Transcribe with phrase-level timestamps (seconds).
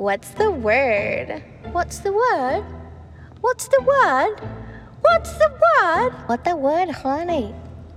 [0.00, 1.42] What's the word?
[1.72, 2.64] What's the word?
[3.42, 4.40] What's the word?
[5.02, 6.12] What's the word?
[6.24, 7.54] What the word, honey?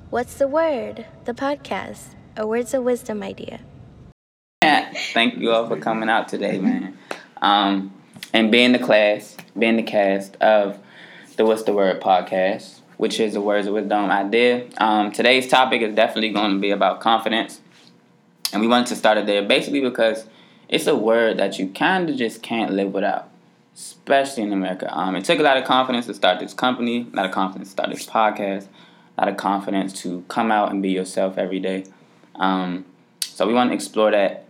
[0.09, 1.05] What's the word?
[1.23, 3.61] The podcast, a words of wisdom idea.
[4.61, 6.97] Yeah, Thank you all for coming out today, man.
[7.41, 7.93] Um,
[8.33, 10.79] and being the class, being the cast of
[11.37, 14.67] the What's the Word podcast, which is the Words of Wisdom idea.
[14.77, 17.61] Um, today's topic is definitely going to be about confidence.
[18.51, 20.25] And we wanted to start it there basically because
[20.73, 23.29] it's a word that you kind of just can't live without,
[23.75, 24.91] especially in America.
[24.91, 27.69] Um, it took a lot of confidence to start this company, a lot of confidence
[27.69, 28.65] to start this podcast,
[29.15, 31.85] a lot of confidence to come out and be yourself every day.
[32.37, 32.85] Um,
[33.21, 34.45] so we want to explore that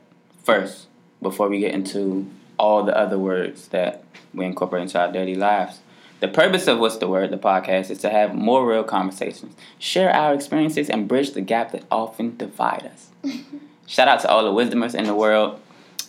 [0.46, 0.88] first
[1.22, 5.82] before we get into all the other words that we incorporate into our daily lives.
[6.22, 10.10] The purpose of What's the Word, the podcast, is to have more real conversations, share
[10.10, 13.10] our experiences, and bridge the gap that often divide us.
[13.88, 15.60] Shout out to all the wisdomers in the world.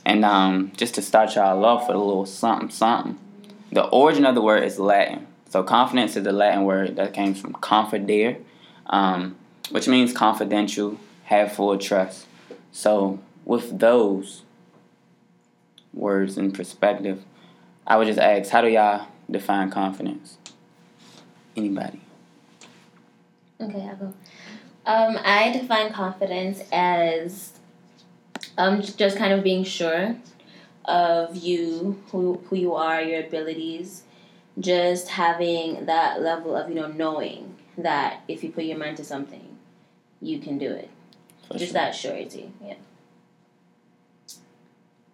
[0.06, 3.18] And um, just to start y'all off with a little something, something.
[3.72, 5.26] The origin of the word is Latin.
[5.48, 8.40] So confidence is a Latin word that came from confidere,
[8.86, 9.36] um,
[9.70, 12.26] which means confidential, have full trust.
[12.72, 14.42] So with those
[15.92, 17.22] words in perspective,
[17.86, 20.38] I would just ask, how do y'all define confidence?
[21.56, 22.00] Anybody?
[23.60, 24.14] Okay, I'll go.
[24.86, 27.52] Um, I define confidence as
[28.58, 30.16] um, just kind of being sure
[30.84, 34.02] of you, who, who you are, your abilities,
[34.58, 39.04] just having that level of, you know, knowing that if you put your mind to
[39.04, 39.56] something,
[40.20, 40.90] you can do it.
[41.48, 41.74] For just sure.
[41.74, 42.74] that surety, yeah.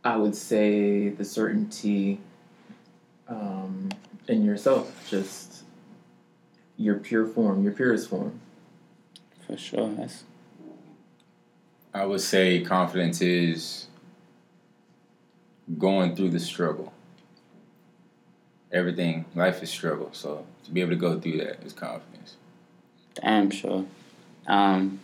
[0.04, 2.20] I would say the certainty
[3.28, 3.90] um,
[4.28, 5.64] in yourself, just
[6.76, 8.40] your pure form, your purest form.
[9.46, 9.88] For sure.
[9.94, 10.24] That's
[11.92, 13.86] I would say confidence is
[15.78, 16.92] going through the struggle.
[18.72, 20.10] Everything, life is struggle.
[20.12, 22.36] So to be able to go through that is confidence.
[23.14, 23.84] damn sure.
[24.46, 25.00] Um,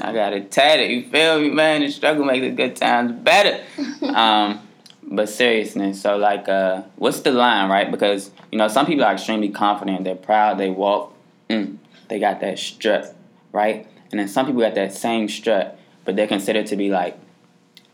[0.00, 0.90] I got it tatted.
[0.90, 1.80] You feel me, man?
[1.80, 3.62] The struggle makes the good times better.
[4.14, 4.60] um,
[5.02, 6.00] but seriousness.
[6.00, 7.90] So like, uh, what's the line, right?
[7.90, 10.04] Because you know some people are extremely confident.
[10.04, 10.58] They're proud.
[10.58, 11.14] They walk.
[11.48, 11.78] Mm,
[12.08, 13.14] they got that strut,
[13.52, 13.86] right?
[14.10, 15.78] And then some people got that same strut,
[16.10, 17.16] but they're considered to be like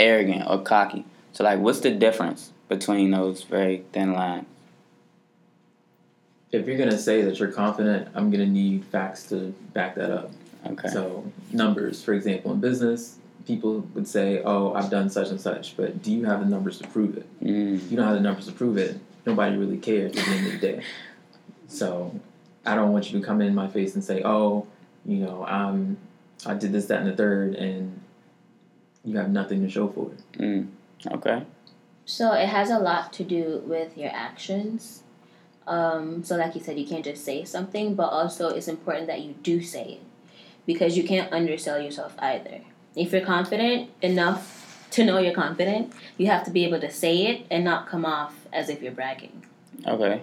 [0.01, 1.05] arrogant or cocky.
[1.35, 4.47] So like, what's the difference between those very thin lines?
[6.51, 10.31] If you're gonna say that you're confident, I'm gonna need facts to back that up.
[10.67, 10.89] Okay.
[10.89, 15.77] So numbers, for example, in business, people would say, "Oh, I've done such and such,"
[15.77, 17.27] but do you have the numbers to prove it?
[17.45, 20.31] Mm, If you don't have the numbers to prove it, nobody really cares at the
[20.31, 20.81] end of the day.
[21.69, 22.19] So
[22.65, 24.67] I don't want you to come in my face and say, "Oh,
[25.05, 25.99] you know, um,
[26.45, 27.96] I did this, that, and the third, and
[29.07, 30.39] you have nothing to show for it.
[30.39, 30.69] mm,
[31.13, 31.45] okay.
[32.05, 35.03] So it has a lot to do with your actions.
[35.67, 39.23] Um, so, like you said, you can't just say something, but also it's important that
[39.23, 40.03] you do say it
[40.67, 42.61] because you can't undersell yourself either.
[42.95, 47.27] If you're confident enough to know you're confident, you have to be able to say
[47.27, 49.45] it and not come off as if you're bragging.
[49.87, 50.23] Okay.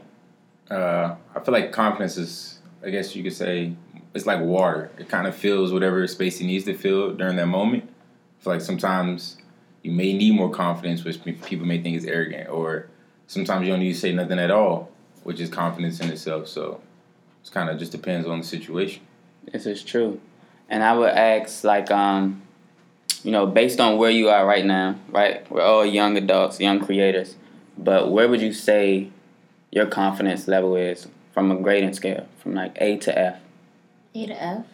[0.72, 3.74] Uh, I feel like confidence is, I guess you could say,
[4.14, 4.92] it's like water.
[4.98, 7.90] It kind of fills whatever space it needs to fill during that moment.
[8.44, 9.38] I feel like sometimes
[9.84, 12.88] you may need more confidence, which people may think is arrogant, or
[13.26, 14.92] sometimes you don't need to say nothing at all,
[15.24, 16.50] which is confidence in itself.
[16.50, 16.82] So
[17.40, 19.02] it's kind of just depends on the situation.
[19.50, 20.20] This is true.
[20.68, 22.42] And I would ask, like, um,
[23.24, 25.50] you know, based on where you are right now, right?
[25.50, 27.38] We're all young adults, young creators.
[27.78, 29.08] But where would you say
[29.72, 33.40] your confidence level is from a grading scale, from like A to F?
[34.14, 34.66] A to F.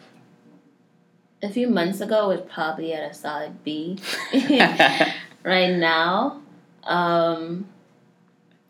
[1.42, 3.98] A few months ago, it was probably at a solid B.
[5.42, 6.40] right now,
[6.84, 7.66] um,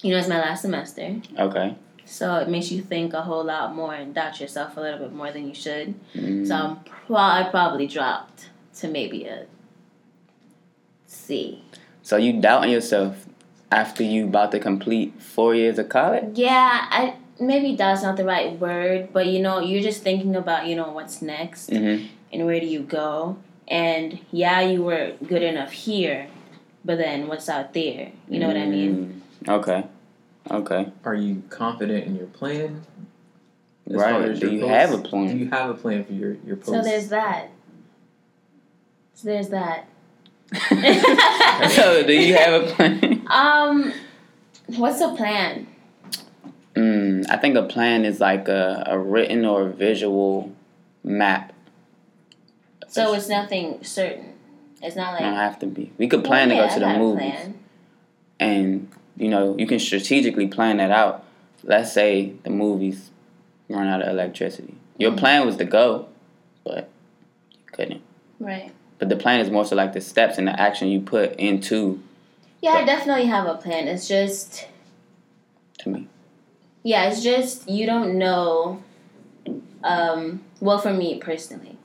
[0.02, 1.16] you know, it's my last semester.
[1.38, 1.74] okay.
[2.04, 5.12] So it makes you think a whole lot more and doubt yourself a little bit
[5.12, 5.94] more than you should.
[6.14, 8.50] Mm, So I'm pro- I probably dropped
[8.80, 9.46] to maybe a
[11.06, 11.62] C.
[12.02, 13.26] so you doubting yourself
[13.70, 16.36] after you about to complete four years of college?
[16.36, 20.66] Yeah, I maybe that's not the right word, but you know, you're just thinking about
[20.66, 22.06] you know what's next Mm-hmm.
[22.32, 23.36] And where do you go.
[23.68, 26.28] And yeah, you were good enough here,
[26.84, 28.10] but then what's out there?
[28.28, 29.22] You know what I mean?
[29.44, 29.84] Mm, Okay.
[30.50, 30.90] Okay.
[31.04, 32.82] Are you confident in your plan?
[33.88, 34.28] As far Right.
[34.30, 34.72] as Do your you post?
[34.72, 35.28] have a plan?
[35.28, 36.70] Do you have a plan for your your post?
[36.70, 37.50] So there's that.
[39.14, 39.86] So there's that.
[41.70, 43.22] so do you have a plan?
[43.28, 43.92] Um,
[44.76, 45.66] what's the plan?
[46.74, 50.52] Mm, I think a plan is like a, a written or visual
[51.04, 51.52] map.
[52.90, 54.34] So it's nothing certain.
[54.82, 55.20] It's not like.
[55.22, 55.92] don't have to be.
[55.98, 57.30] We could plan Well, to go to I the movies.
[57.30, 57.54] plan.
[58.40, 61.24] and you know you can strategically plan that out.
[61.62, 63.10] Let's say the movies
[63.68, 64.74] run out of electricity.
[64.98, 66.08] Your plan was to go,
[66.64, 66.88] but
[67.52, 68.02] you couldn't.
[68.38, 68.72] Right.
[68.98, 72.02] But the plan is more so like the steps and the action you put into
[72.60, 73.86] Yeah, I definitely have a plan.
[73.88, 74.66] It's just
[75.80, 76.08] to me.
[76.82, 78.82] yeah, it's just you don't know.
[79.84, 81.76] Um, well, for me personally,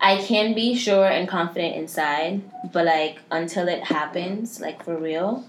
[0.00, 5.44] I can be sure and confident inside, but like until it happens, like for real,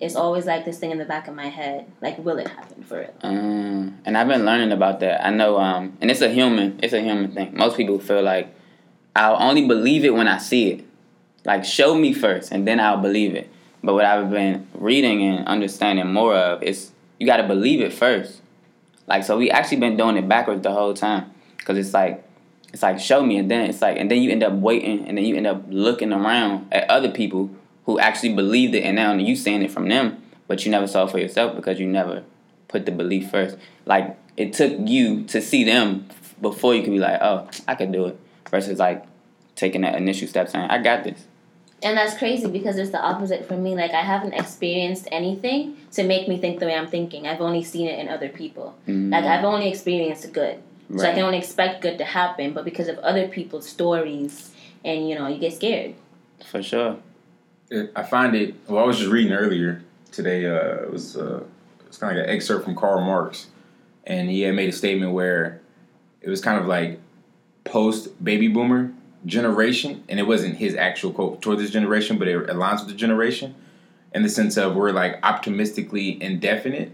[0.00, 1.86] it's always like this thing in the back of my head.
[2.02, 3.14] Like, will it happen for real?
[3.22, 5.24] Um, and I've been learning about that.
[5.24, 7.56] I know, um, and it's a human, it's a human thing.
[7.56, 8.52] Most people feel like
[9.14, 10.84] I'll only believe it when I see it.
[11.44, 13.48] Like, show me first, and then I'll believe it.
[13.82, 17.92] But what I've been reading and understanding more of is you got to believe it
[17.92, 18.40] first.
[19.06, 22.23] Like, so we actually been doing it backwards the whole time, because it's like,
[22.74, 25.16] it's like show me, and then it's like, and then you end up waiting, and
[25.16, 27.48] then you end up looking around at other people
[27.86, 31.04] who actually believed it, and now you seeing it from them, but you never saw
[31.04, 32.24] it for yourself because you never
[32.66, 33.56] put the belief first.
[33.86, 36.06] Like it took you to see them
[36.42, 38.18] before you could be like, oh, I could do it,
[38.50, 39.04] versus like
[39.54, 41.24] taking that initial step saying, I got this.
[41.80, 43.76] And that's crazy because it's the opposite for me.
[43.76, 47.28] Like I haven't experienced anything to make me think the way I'm thinking.
[47.28, 48.74] I've only seen it in other people.
[48.88, 50.60] Mm, Like I've only experienced good.
[50.90, 51.14] So I right.
[51.14, 54.52] can only expect good to happen, but because of other people's stories
[54.84, 55.94] and you know, you get scared.
[56.50, 56.98] for sure.
[57.70, 58.54] it, I find it.
[58.68, 59.82] Well, I was just reading earlier
[60.12, 60.46] today.
[60.46, 61.42] Uh, it was uh,
[61.86, 63.48] it's kind of like an excerpt from Karl Marx,
[64.04, 65.60] and he had made a statement where
[66.20, 67.00] it was kind of like
[67.64, 68.92] post baby boomer
[69.24, 72.94] generation, and it wasn't his actual quote toward this generation, but it aligns with the
[72.94, 73.54] generation
[74.14, 76.92] in the sense of we're like optimistically indefinite.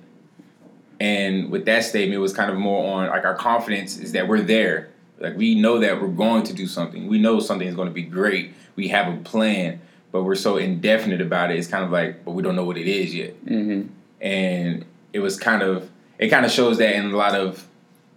[1.00, 4.28] And with that statement, it was kind of more on like our confidence is that
[4.28, 4.90] we're there.
[5.18, 7.08] Like we know that we're going to do something.
[7.08, 8.52] We know something is going to be great.
[8.76, 9.80] We have a plan,
[10.12, 11.58] but we're so indefinite about it.
[11.58, 13.32] It's kind of like, but we don't know what it is yet.
[13.46, 13.82] hmm
[14.20, 17.66] And it was kind of, it kind of shows that in a lot of,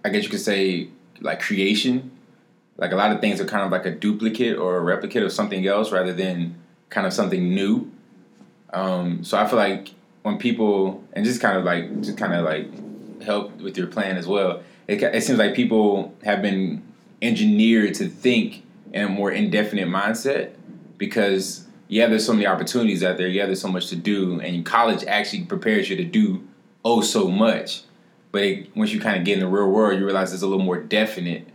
[0.03, 0.89] I guess you could say,
[1.21, 2.11] like creation.
[2.77, 5.31] Like a lot of things are kind of like a duplicate or a replicate of
[5.31, 6.55] something else rather than
[6.89, 7.91] kind of something new.
[8.73, 9.91] Um, so I feel like
[10.23, 14.17] when people and just kind of like just kind of like help with your plan
[14.17, 14.63] as well.
[14.87, 16.83] It, it seems like people have been
[17.21, 20.53] engineered to think in a more indefinite mindset
[20.97, 23.27] because yeah, there's so many opportunities out there.
[23.27, 26.45] Yeah, there's so much to do, and college actually prepares you to do
[26.83, 27.83] oh so much.
[28.31, 30.47] But it, once you kind of get in the real world, you realize it's a
[30.47, 31.47] little more definite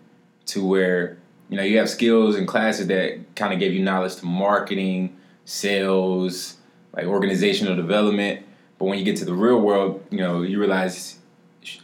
[0.47, 1.19] to where
[1.49, 5.17] you know you have skills and classes that kind of give you knowledge to marketing,
[5.45, 6.57] sales,
[6.93, 8.45] like organizational development.
[8.79, 11.19] But when you get to the real world, you know you realize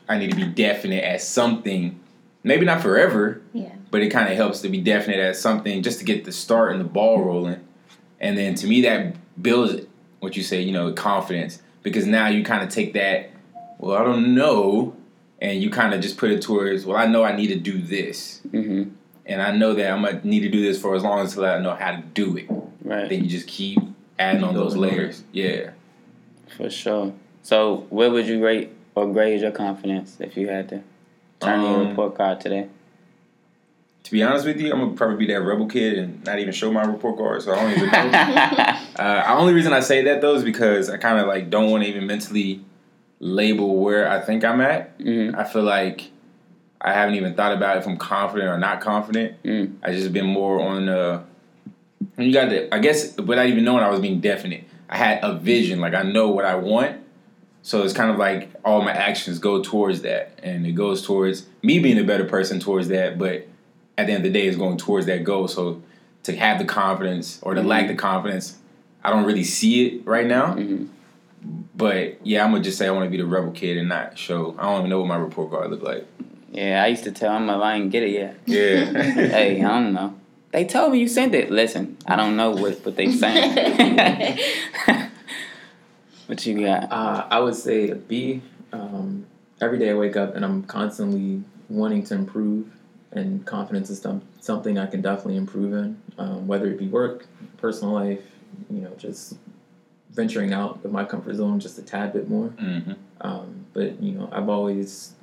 [0.08, 1.98] I need to be definite at something.
[2.42, 3.70] Maybe not forever, Yeah.
[3.90, 6.72] but it kind of helps to be definite at something just to get the start
[6.72, 7.60] and the ball rolling.
[8.20, 9.86] And then to me, that builds
[10.20, 13.30] what you say, you know, confidence because now you kind of take that,
[13.78, 14.94] well, I don't know,
[15.40, 17.78] and you kind of just put it towards, well, I know I need to do
[17.78, 18.84] this, hmm
[19.26, 21.58] and I know that I'm gonna need to do this for as long as I
[21.58, 22.46] know how to do it.
[22.82, 23.08] Right.
[23.08, 23.78] Then you just keep
[24.18, 25.24] adding on those Building on layers.
[25.32, 25.70] Yeah.
[26.56, 27.12] For sure.
[27.42, 30.82] So, where would you rate or grade your confidence if you had to
[31.40, 32.68] turn in your Um, report card today?
[34.04, 36.52] To be honest with you, I'm gonna probably be that rebel kid and not even
[36.52, 38.80] show my report card, so I don't even know.
[38.96, 41.68] Uh, the only reason I say that though is because I kind of like don't
[41.70, 42.60] want to even mentally
[43.18, 44.92] label where I think I'm at.
[45.02, 46.10] hmm I feel like
[46.80, 49.42] I haven't even thought about if I'm confident or not confident.
[49.42, 49.76] Mm.
[49.82, 51.22] I just been more on uh
[52.18, 54.64] you got to I guess without even knowing I was being definite.
[54.94, 57.00] I had a vision, like I know what I want.
[57.62, 60.38] So it's kind of like all my actions go towards that.
[60.40, 63.48] And it goes towards me being a better person towards that, but
[63.98, 65.48] at the end of the day it's going towards that goal.
[65.48, 65.82] So
[66.22, 68.56] to have the confidence or to lack the confidence,
[69.02, 70.52] I don't really see it right now.
[70.52, 70.84] hmm
[71.74, 74.16] But yeah, I'm gonna just say I want to be the rebel kid and not
[74.16, 74.54] show.
[74.60, 76.06] I don't even know what my report card look like.
[76.52, 78.36] Yeah, I used to tell them if I didn't get it yet.
[78.46, 78.84] Yeah.
[79.02, 80.14] hey, I don't know.
[80.54, 81.50] They told me you sent it.
[81.50, 84.38] Listen, I don't know what, what they saying.
[86.26, 86.92] what you got?
[86.92, 88.40] Uh, I would say a B.
[88.72, 89.26] Um,
[89.60, 92.68] every day I wake up and I'm constantly wanting to improve,
[93.10, 97.26] and confidence is some, something I can definitely improve in, um, whether it be work,
[97.56, 98.22] personal life,
[98.70, 99.36] you know, just
[100.12, 102.50] venturing out of my comfort zone just a tad bit more.
[102.50, 102.92] hmm
[103.22, 105.14] Um, but you know, I've always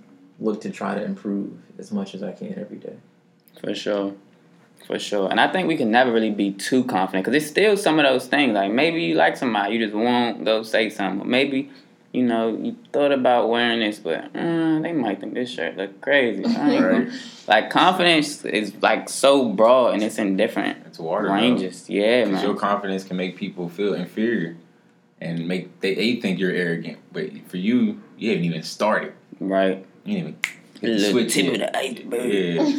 [0.42, 2.98] looked to try to improve as much as I can every day.
[3.62, 4.14] For sure.
[4.88, 5.30] For sure.
[5.30, 8.06] And I think we can never really be too confident because it's still some of
[8.06, 8.54] those things.
[8.54, 11.30] Like maybe you like somebody, you just won't go say something.
[11.30, 11.70] Maybe,
[12.12, 16.02] you know, you thought about wearing this, but uh, they might think this shirt look
[16.02, 16.44] crazy.
[16.58, 17.08] Right.
[17.48, 21.28] Like confidence is like so broad and it's in different It's water.
[21.28, 21.34] though.
[21.34, 21.90] ranges.
[21.90, 24.58] Yeah, Because your confidence can make people feel inferior.
[25.22, 26.98] and make they, they think you're arrogant.
[27.14, 29.14] But for you, you haven't even started.
[29.40, 29.86] Right.
[30.06, 30.36] You didn't even
[30.82, 31.72] hit the Little switch tip of yet.
[31.74, 32.34] the iceberg.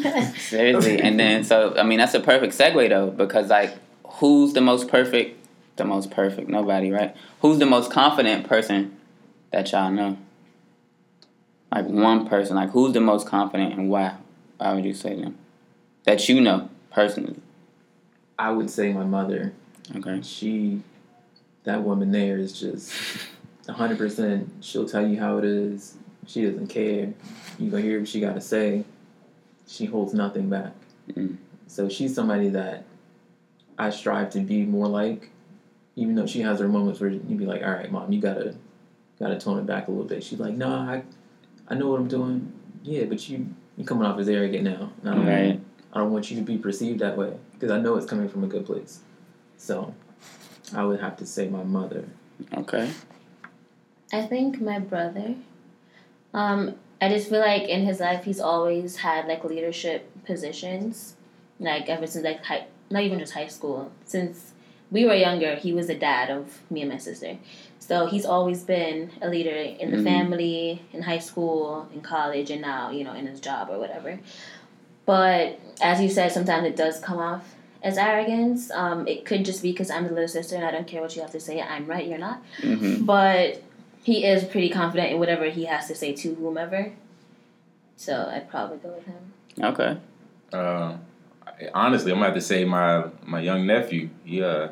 [0.05, 0.33] Yeah.
[0.39, 1.01] Seriously.
[1.01, 4.89] and then so I mean that's a perfect segue though, because like who's the most
[4.89, 5.39] perfect
[5.77, 6.49] the most perfect?
[6.51, 7.17] Nobody, right?
[7.41, 8.97] Who's the most confident person
[9.53, 10.19] that y'all know?
[11.71, 12.57] Like one person.
[12.57, 14.17] Like who's the most confident and why?
[14.59, 15.39] Why would you say them?
[16.05, 17.37] That you know personally.
[18.39, 19.53] I would say my mother.
[19.97, 20.21] Okay.
[20.23, 20.83] She,
[21.65, 22.93] that woman there is just
[23.69, 24.51] hundred percent.
[24.61, 25.97] She'll tell you how it is.
[26.27, 27.13] She doesn't care.
[27.59, 28.85] You gonna hear what she got to say.
[29.67, 30.73] She holds nothing back.
[31.11, 31.37] Mm.
[31.67, 32.85] So she's somebody that
[33.79, 35.31] I strive to be more like.
[35.95, 38.55] Even though she has her moments where you'd be like, "All right, mom, you gotta
[39.19, 41.03] gotta tone it back a little bit." She's like, "No, I
[41.69, 42.53] I know what I'm doing.
[42.83, 44.93] Yeah, but you you coming off as arrogant now.
[45.01, 45.61] And I don't, Right.
[45.93, 48.45] I don't want you to be perceived that way because I know it's coming from
[48.45, 49.01] a good place.
[49.57, 49.95] So
[50.75, 52.05] I would have to say my mother.
[52.55, 52.91] Okay.
[54.13, 55.35] I think my brother.
[56.35, 61.17] Um, I just feel like in his life he's always had like leadership positions,
[61.59, 63.91] like ever since like high, not even just high school.
[64.05, 64.53] Since
[64.91, 67.39] we were younger, he was the dad of me and my sister.
[67.81, 70.05] So he's always been a leader in the Mhm.
[70.05, 74.19] family, in high school, in college, and now you know in his job or whatever.
[75.05, 78.71] But as you said, sometimes it does come off as arrogance.
[78.71, 81.17] Um, it could just be because I'm the little sister and I don't care what
[81.17, 81.61] you have to say.
[81.61, 83.61] I'm right, you're not hmm but
[84.03, 86.93] he is pretty confident in whatever he has to say to whomever.
[87.97, 89.33] So I'd probably go with him.
[89.61, 89.97] Okay.
[90.53, 90.97] Uh,
[91.75, 94.11] honestly, I'm gonna have to say my my young nephew.
[94.25, 94.69] He uh,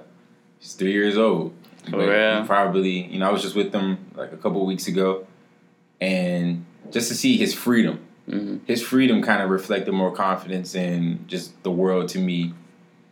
[0.59, 1.55] he's three years old.
[1.85, 2.41] For But real?
[2.43, 5.27] he probably, you know, I was just with him like a couple weeks ago,
[6.01, 8.01] and just to see his freedom.
[8.29, 12.53] hmm His freedom kind of reflected more confidence in just the world to me,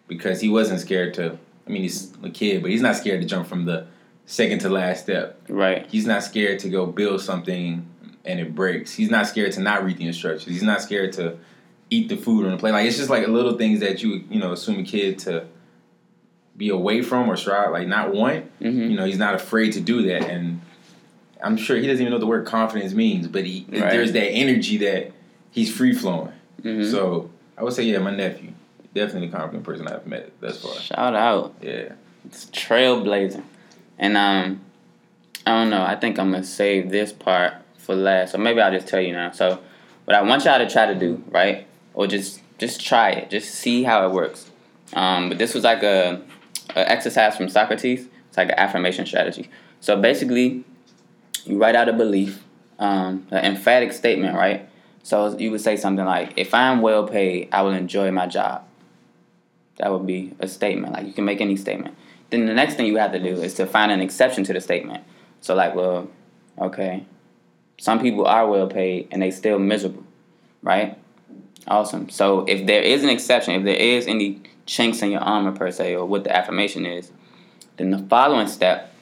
[0.07, 1.39] because he wasn't scared to.
[1.67, 3.87] I mean, he's a kid, but he's not scared to jump from the
[4.29, 5.41] second to last step.
[5.49, 5.87] Right.
[5.89, 7.87] He's not scared to go build something
[8.27, 8.93] and it breaks.
[8.93, 10.53] He's not scared to not read the instructions.
[10.55, 11.39] He's not scared to
[11.89, 12.73] eat the food on the plate.
[12.73, 15.47] Like it's just like little things that you you know assume a kid to
[16.57, 18.45] be away from or strive like not want.
[18.61, 20.61] hmm You know, he's not afraid to do that, and
[21.43, 23.29] I'm sure he doesn't even know what the word confidence means.
[23.29, 23.91] But he Right.
[23.91, 25.13] there's that energy that
[25.51, 26.33] he's free flowing.
[26.63, 28.53] hmm So I would say yeah, my nephew,
[28.93, 30.75] definitely the confident person I've met thus far.
[30.75, 31.55] Shout out.
[31.63, 31.93] Yeah.
[32.27, 33.43] It's trailblazing.
[33.99, 34.61] And um
[35.47, 38.33] I don't know, I think I'm gonna save this part for last.
[38.33, 39.31] So maybe I'll just tell you now.
[39.31, 39.59] So
[40.05, 41.67] what I want y'all to try to do, right?
[41.95, 43.31] Or just just try it.
[43.31, 44.51] Just see how it works.
[44.95, 46.21] Um but this was like a,
[46.75, 48.07] a exercise from Socrates.
[48.29, 49.51] It's like an affirmation strategy.
[49.81, 50.65] So basically
[51.45, 52.45] you write out a belief,
[52.79, 54.69] um, an emphatic statement, right?
[55.03, 58.65] So you would say something like, if I'm well paid, I will enjoy my job.
[59.79, 60.93] That would be a statement.
[60.93, 61.97] Like you can make any statement.
[62.31, 64.61] Then the next thing you have to do is to find an exception to the
[64.61, 65.05] statement.
[65.41, 66.09] So like, well,
[66.59, 67.05] okay,
[67.79, 70.05] some people are well paid and they still miserable,
[70.63, 70.99] right?
[71.67, 72.09] Awesome.
[72.09, 75.71] So if there is an exception, if there is any chinks in your armor per
[75.71, 77.11] se, or what the affirmation is,
[77.77, 78.93] then the following step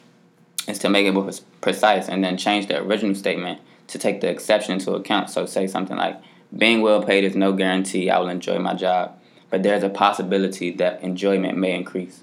[0.69, 1.31] is to make it more
[1.61, 5.31] precise and then change the original statement to take the exception into account.
[5.31, 6.21] So say something like,
[6.57, 9.19] being well paid is no guarantee I will enjoy my job,
[9.51, 12.23] but there's a possibility that enjoyment may increase.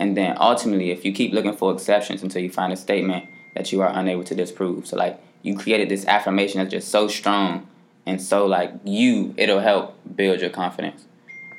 [0.00, 3.70] And then ultimately, if you keep looking for exceptions until you find a statement that
[3.70, 4.86] you are unable to disprove.
[4.86, 7.68] So like you created this affirmation that's just so strong
[8.06, 11.04] and so like you, it'll help build your confidence.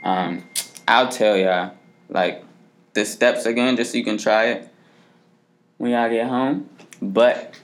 [0.04, 0.44] Um,
[0.88, 1.74] I'll tell y'all
[2.10, 2.44] like
[2.94, 4.70] the steps again just so you can try it
[5.78, 6.68] when y'all get home.
[7.02, 7.56] But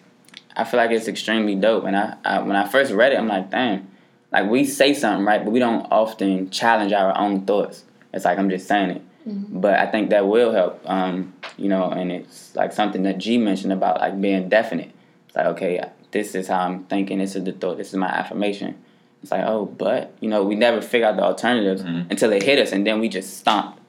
[0.56, 1.86] I feel like it's extremely dope.
[1.86, 3.88] And I, I when I first read it, I'm like, damn,
[4.32, 7.84] like we say something right, but we don't often challenge our own thoughts.
[8.14, 9.02] It's like I'm just saying it.
[9.28, 10.82] But I think that will help.
[10.86, 14.92] Um, you know, and it's like something that G mentioned about like being definite.
[15.28, 18.08] It's like, okay, this is how I'm thinking, this is the thought, this is my
[18.08, 18.76] affirmation.
[19.22, 22.10] It's like, oh, but you know, we never figure out the alternatives Mhm.
[22.10, 23.80] until it hit us and then we just stomp.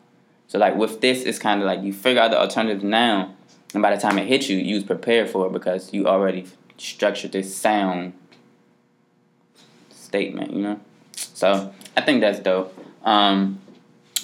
[0.49, 3.35] So like with this it's kinda like you figure out the alternatives now
[3.75, 6.47] and by the time it hits you, you was prepared for it because you already
[6.78, 8.14] structured this sound
[9.90, 10.80] statement, you know?
[11.14, 12.75] So I think that's dope.
[13.04, 13.61] Um,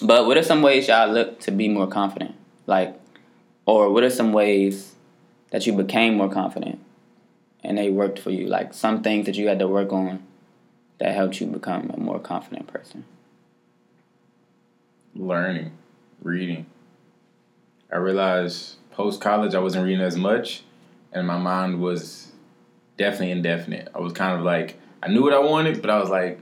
[0.03, 2.35] but what are some ways y'all look to be more confident?
[2.67, 2.99] Like,
[3.67, 4.95] or what are some ways
[5.51, 6.81] that you became more confident
[7.63, 8.47] and they worked for you?
[8.47, 10.23] Like some things that you had to work on
[10.99, 13.05] that helped you become a more confident person.
[15.15, 15.73] learning,
[16.23, 16.67] reading.
[17.93, 20.63] I realized post college I wasn't reading as much,
[21.13, 22.33] and my mind was
[22.97, 23.89] definitely indefinite.
[23.95, 26.41] I was kind of like I knew what I wanted, but I was like,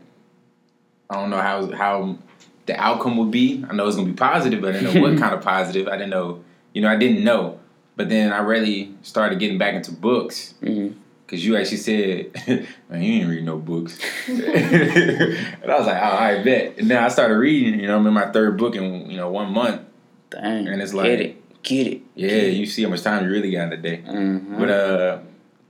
[1.11, 2.19] I don't know how how
[2.67, 3.65] the outcome would be.
[3.69, 5.89] I know it's gonna be positive, but I didn't know what kind of positive.
[5.89, 6.43] I didn't know,
[6.73, 7.59] you know, I didn't know.
[7.97, 12.31] but then I really started getting back into books because you actually said,
[12.91, 17.03] "Man, you ain't read no books," and I was like, "Oh, I bet." And then
[17.03, 17.81] I started reading.
[17.81, 19.83] You know, I'm in my third book in you know one month,
[20.31, 20.69] Dang.
[20.69, 22.01] And it's like get it, get it.
[22.15, 23.97] Yeah, you see how much time you really got in the day.
[24.03, 25.19] hmm But uh,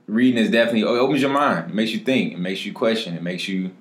[0.07, 1.71] reading is definitely it opens your mind.
[1.71, 2.33] It makes you think.
[2.33, 3.15] It makes you question.
[3.15, 3.71] It makes you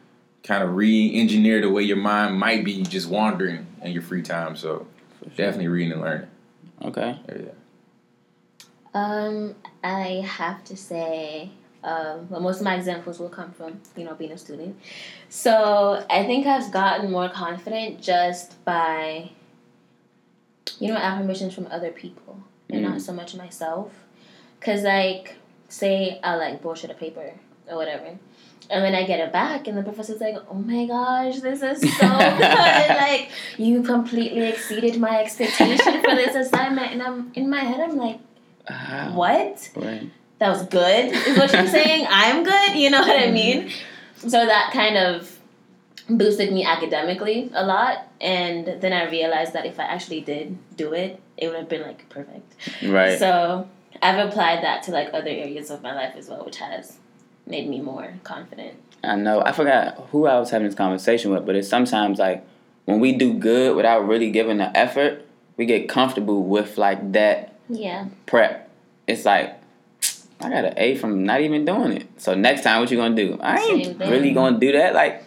[0.43, 4.57] kind of re-engineer the way your mind might be just wandering in your free time.
[4.57, 4.87] So
[5.37, 6.29] definitely reading and learning.
[6.85, 7.19] okay.
[7.29, 7.53] Yeah.
[8.95, 11.51] Um, I have to say,
[11.83, 14.79] um, well, most of my examples will come from you know being a student.
[15.29, 19.31] So I think I've gotten more confident just by,
[20.79, 23.93] you know, affirmations from other people and not so much myself.
[24.61, 25.37] Cause like,
[25.69, 27.33] say I like bullshit a paper
[27.67, 28.19] or whatever.
[28.71, 31.81] And then I get it back, and the professor's like, "Oh my gosh, this is
[31.81, 32.89] so good!
[32.89, 37.97] like, you completely exceeded my expectation for this assignment." And I'm in my head, I'm
[37.97, 38.21] like,
[38.69, 39.13] Wow.
[39.15, 39.71] what?
[39.75, 40.11] Right.
[40.39, 42.07] That was good, is what you're saying?
[42.11, 43.35] I'm good, you know what I mm-hmm.
[43.35, 43.71] mean?
[44.17, 45.39] So that kind of
[46.09, 48.09] boosted me academically a lot.
[48.21, 51.83] And then I realized that if I actually did do it, it would have been
[51.83, 52.55] like perfect.
[52.83, 53.19] Right.
[53.19, 53.69] So
[54.01, 56.99] I've applied that to like other areas of my life as well, which has
[57.53, 58.75] made me more confident.
[59.05, 59.41] I know.
[59.45, 62.45] I forgot who I was having this conversation with, but it's sometimes like
[62.87, 65.25] when we do good without really giving the effort,
[65.57, 68.07] we get comfortable with like that Yeah.
[68.27, 68.71] prep.
[69.07, 69.55] It's like
[70.41, 72.07] I got an A from not even doing it.
[72.17, 73.39] So next time, what you gonna do?
[73.41, 74.95] I ain't really gonna do that.
[74.95, 75.23] Like,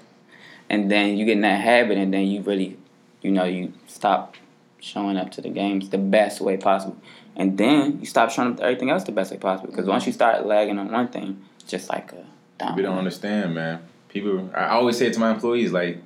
[0.69, 2.77] and then you get in that habit, and then you really,
[3.21, 4.35] you know, you stop
[4.79, 6.97] showing up to the games the best way possible,
[7.35, 9.69] and then you stop showing up to everything else the best way possible.
[9.69, 12.25] Because once you start lagging on one thing, just like a
[12.57, 12.75] down.
[12.75, 13.81] We don't understand, man.
[14.09, 15.97] People, I always say it to my employees, like,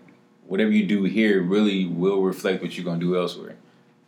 [0.47, 3.55] whatever you do here really will reflect what you're gonna do elsewhere.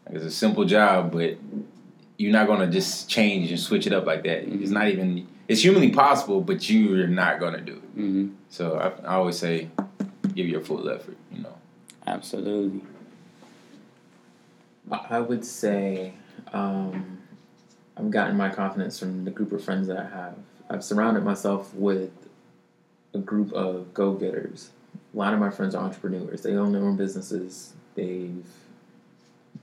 [0.06, 1.38] Like, it's a simple job, but
[2.18, 4.44] you're not gonna just change and switch it up like that.
[4.48, 5.28] It's not even.
[5.48, 7.90] It's humanly possible, but you're not gonna do it.
[7.96, 9.70] hmm So I, I always say,
[10.34, 11.18] give your full effort.
[11.32, 11.56] You know.
[12.08, 12.82] Absolutely.
[14.92, 16.14] I I would say
[16.54, 17.20] um,
[17.98, 20.36] I've gotten my confidence from the group of friends that I have.
[20.72, 22.12] I've surrounded myself with
[23.14, 24.70] a group of go getters.
[25.14, 26.44] A lot of my friends are entrepreneurs.
[26.44, 27.74] They own their own businesses.
[27.96, 28.46] They've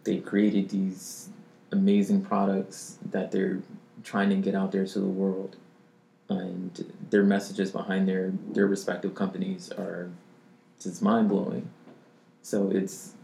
[0.05, 1.31] they've created these
[1.73, 3.61] amazing products that they're
[4.05, 5.57] trying to get out there to the world.
[6.29, 10.11] And their messages behind their their respective companies are
[10.79, 11.71] just mind blowing.
[12.43, 13.15] So it's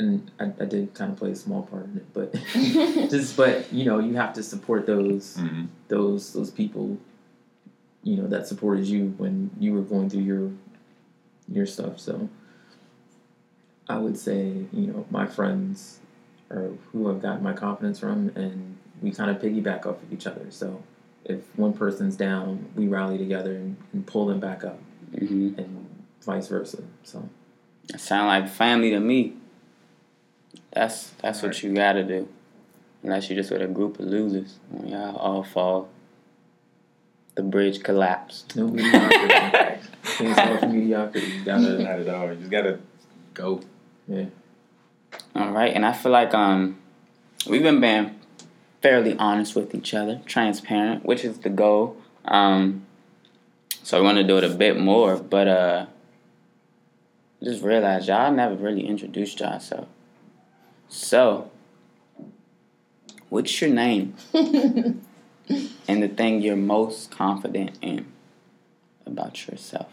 [0.00, 2.32] and I, I did kind of play a small part in it, but
[3.10, 5.66] just but you know you have to support those Mm-hmm.
[5.88, 6.98] those those people
[8.02, 10.50] you know that supported you when you were going through your
[11.52, 12.28] your stuff so
[13.88, 15.98] i would say you know my friends
[16.50, 20.26] are who i've gotten my confidence from and we kind of piggyback off of each
[20.26, 20.82] other so
[21.24, 24.78] if one person's down we rally together and, and pull them back up
[25.18, 25.86] hmm and
[26.22, 27.28] vice versa so
[27.92, 29.34] It sound like family to me.
[30.72, 32.28] That's that's what you gotta do.
[33.02, 34.58] Unless you're just with a group of losers.
[34.68, 35.88] When y'all all fall,
[37.34, 38.56] the bridge collapsed.
[38.56, 42.28] no mediocrity can't for mediocrity you gotta Not at all.
[42.28, 42.78] You just gotta
[43.34, 43.60] go.
[44.06, 44.26] Yeah.
[45.34, 46.78] All right, and I feel like um,
[47.48, 48.18] we've been being
[48.82, 51.96] fairly honest with each other, transparent, which is the goal.
[52.24, 52.86] Um,
[53.82, 55.86] so I want to do it a bit more, but uh,
[57.42, 59.88] just realize y'all never really introduced yourself.
[60.92, 61.52] So,
[63.28, 65.02] what's your name and
[65.86, 68.06] the thing you're most confident in
[69.06, 69.86] about yourself?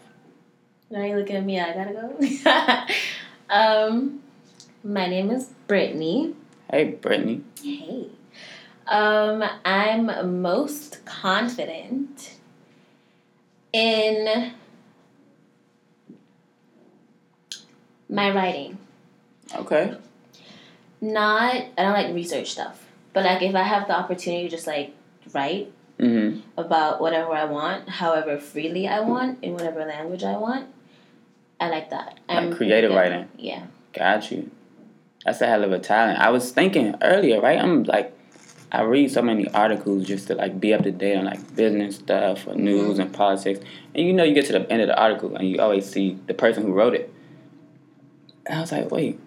[0.90, 2.84] Now you looking at me, I gotta go.
[3.54, 4.24] um,
[4.82, 6.34] my name is Brittany.
[6.68, 7.42] Hey, Brittany.
[7.62, 8.08] Hey.
[8.88, 12.34] Um, I'm most confident
[13.72, 14.52] in
[18.08, 18.78] my writing.
[19.54, 19.96] Okay.
[21.00, 24.66] Not, I don't like research stuff, but like if I have the opportunity to just
[24.66, 24.94] like
[25.32, 26.42] write Mm-hmm.
[26.56, 30.68] about whatever I want, however freely I want, in whatever language I want,
[31.60, 32.20] I like that.
[32.28, 33.28] Like creative yeah, writing.
[33.36, 33.66] Yeah.
[33.92, 34.48] Got you.
[35.24, 36.20] That's a hell of a talent.
[36.20, 37.58] I was thinking earlier, right?
[37.58, 38.16] I'm like,
[38.70, 41.96] I read so many articles just to like be up to date on like business
[41.96, 43.60] stuff or news and politics.
[43.94, 46.18] And you know, you get to the end of the article and you always see
[46.26, 47.12] the person who wrote it.
[48.46, 49.18] And I was like, wait,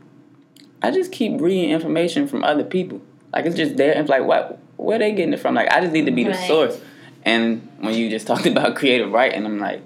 [0.81, 3.01] I just keep reading information from other people.
[3.33, 4.59] Like it's just there and it's like, what?
[4.77, 5.55] Where they getting it from?
[5.55, 6.79] Like I just need to be the source.
[7.23, 9.81] And when you just talked about creative writing, I'm like,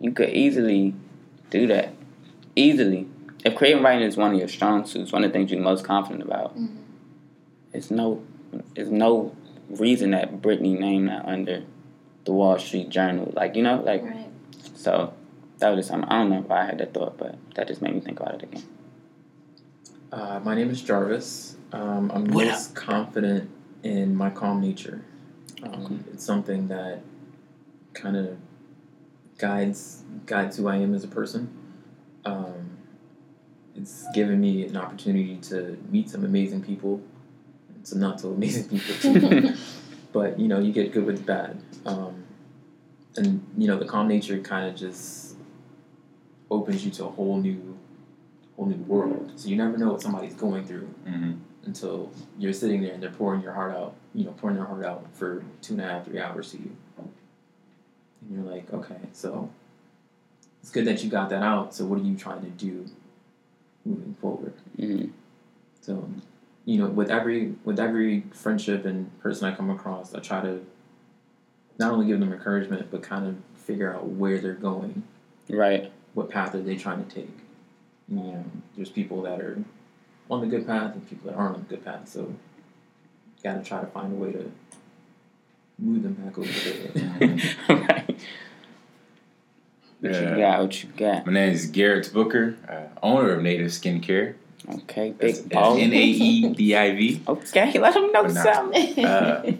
[0.00, 0.94] you could easily
[1.50, 1.94] do that.
[2.56, 3.08] Easily.
[3.44, 5.84] If creative writing is one of your strong suits, one of the things you're most
[5.84, 6.76] confident about, mm-hmm.
[7.72, 8.24] it's no,
[8.74, 9.36] it's no
[9.68, 11.62] reason that Brittany named that under
[12.24, 13.32] the Wall Street Journal.
[13.34, 14.26] Like you know, like Right.
[14.74, 15.12] so
[15.58, 16.08] that was just something.
[16.08, 18.36] I don't know why I had that thought, but that just made me think about
[18.36, 18.64] it again.
[20.14, 21.56] Uh, my name is Jarvis.
[21.72, 23.50] Um, I'm What most confident
[23.82, 25.02] in my calm nature.
[25.60, 27.02] Um, it's something that
[27.94, 28.36] kind of
[29.38, 31.52] guides guides who I am as a person.
[32.24, 32.78] Um,
[33.74, 37.02] it's given me an opportunity to meet some amazing people,
[37.74, 39.54] and some not so amazing people too.
[40.12, 42.22] but you know, you get good with bad, um,
[43.16, 45.34] and you know, the calm nature kind of just
[46.52, 47.73] opens you to a whole new,
[48.56, 49.32] whole new world.
[49.36, 51.32] So you never know what somebody's going through hmm
[51.66, 54.84] until you're sitting there and they're pouring your heart out, you know, pouring their heart
[54.84, 56.76] out for two and a half, three hours to you.
[56.98, 57.10] And
[58.30, 59.48] you're like, okay, so
[60.60, 61.74] it's good that you got that out.
[61.74, 62.84] So what are you trying to do
[63.86, 64.52] moving forward?
[64.76, 65.06] hmm
[65.80, 66.06] So,
[66.66, 70.64] you know, with every with every friendship and person I come across, I try to
[71.78, 75.02] not only give them encouragement, but kind of figure out where they're going,
[75.48, 75.90] Right.
[76.12, 77.38] what path are they trying to take.
[78.08, 78.44] You know,
[78.76, 79.62] there's people that are
[80.30, 82.08] on the good path and people that aren't on the good path.
[82.08, 82.34] So,
[83.42, 84.50] got to try to find a way to
[85.78, 87.38] move them back over there.
[87.68, 88.16] right.
[90.00, 90.30] What Yeah.
[90.30, 90.60] you got?
[90.60, 91.26] What you got?
[91.26, 94.34] My name is Garrett Booker, uh, owner of Native Skincare.
[94.68, 95.76] Okay, big ball.
[95.78, 97.22] N A E D I V.
[97.28, 98.42] Okay, let them know But nah.
[98.42, 99.04] something.
[99.04, 99.52] Uh,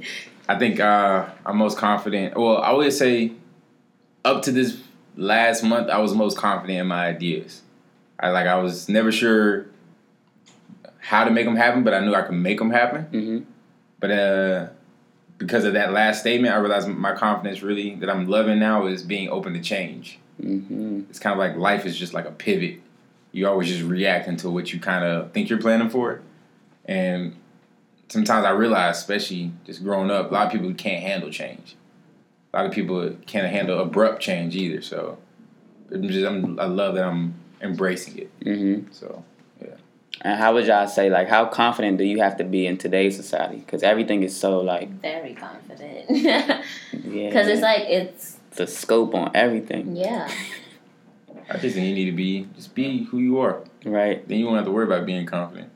[0.48, 2.36] I think uh, I'm most confident.
[2.36, 3.32] Well, I would say
[4.24, 4.78] up to this
[5.16, 7.62] last month, I was most confident in my ideas.
[8.18, 9.66] I like I was never sure
[10.98, 13.02] how to make them happen, but I knew I could make them happen.
[13.04, 13.38] hmm
[14.00, 14.68] But uh,
[15.38, 19.02] because of that last statement, I realized my confidence really that I'm loving now is
[19.02, 20.18] being open to change.
[20.40, 22.80] hmm It's kind of like life is just like a pivot.
[23.32, 26.20] You always just reacting to what you kind of think you're planning for,
[26.84, 27.34] and
[28.08, 31.74] sometimes I realize, especially just growing up, a lot of people can't handle change.
[32.52, 34.80] A lot of people can't handle abrupt change either.
[34.82, 35.18] So,
[35.92, 38.40] I'm just, I'm, I love that I'm embracing it.
[38.40, 38.92] Mm-hmm.
[38.92, 39.24] So,
[39.60, 39.74] yeah.
[40.22, 43.16] And how would y'all say, like, how confident do you have to be in today's
[43.16, 43.56] society?
[43.56, 46.04] Because everything is so, like, Very confident.
[46.10, 46.62] yeah.
[46.92, 50.30] Because it's like, it's, the scope on everything, yeah.
[51.50, 53.62] I just think you need to be just be who you are.
[53.84, 54.26] right?
[54.28, 55.70] Then you won't have to worry about being confident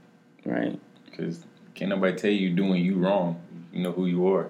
[0.44, 0.78] Right.
[1.10, 3.40] because can't nobody tell you doing you wrong.
[3.72, 4.48] You know who you are,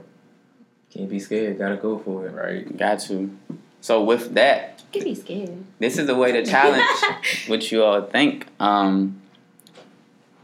[0.92, 1.59] Can't be scared.
[1.59, 2.33] Got to go for it.
[2.33, 2.77] right?
[2.77, 3.37] Got to.
[3.81, 5.64] So with that, You could be scared.
[5.79, 6.85] this is a way to challenge
[7.46, 8.46] what you all think.
[8.59, 9.20] Um,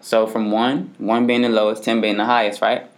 [0.01, 2.91] so from one, one being the lowest, ten being the highest, right?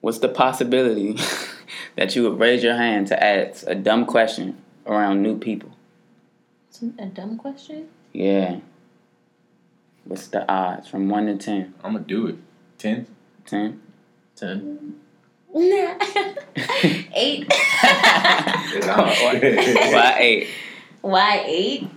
[0.00, 1.16] What's the possibility
[1.96, 5.70] that you would raise your hand to ask a dumb question around new people?
[6.68, 7.88] It's a dumb question.
[8.12, 8.58] Yeah.
[10.04, 11.74] What's the odds from one to ten?
[11.84, 12.36] I'm gonna do it.
[12.78, 13.06] Ten.
[13.46, 13.80] Ten.
[14.34, 15.00] Ten.
[17.14, 17.46] eight.
[18.82, 20.48] Why eight?
[21.02, 21.88] Why eight?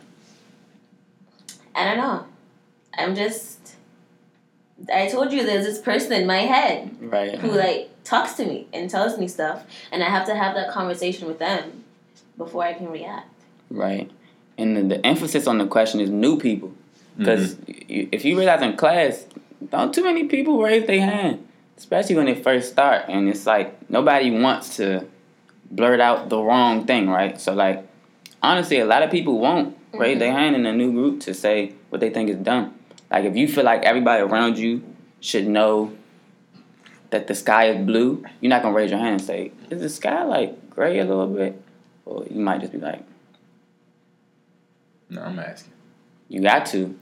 [1.74, 2.26] I don't know.
[2.98, 3.76] I'm just.
[4.94, 7.40] I told you there's this person in my head Right.
[7.40, 10.70] who like talks to me and tells me stuff, and I have to have that
[10.72, 11.84] conversation with them
[12.38, 13.30] before I can react.
[13.70, 14.12] Right.
[14.58, 16.70] And the, the emphasis on the question is new people.
[16.70, 17.20] Mm-hmm.
[17.20, 19.26] Because if you realize in class,
[19.70, 21.45] don't too many people raise their hand,
[21.78, 23.06] especially when they first start.
[23.08, 25.08] And it's like nobody wants to
[25.70, 27.40] blurt out the wrong thing, right?
[27.40, 27.88] So, like,
[28.42, 31.74] honestly, a lot of people won't raise their hand in a new group to say
[31.90, 32.76] what they think is dumb.
[33.12, 34.84] Like, if you feel like everybody around you
[35.20, 35.94] should know
[37.10, 39.90] that the sky is blue, you're not gonna raise your hand and say, "Is the
[39.90, 41.62] sky like gray a little bit?"
[42.06, 43.04] Or you might just be like,
[45.10, 45.72] No, I'm asking.
[46.28, 46.96] "You got to."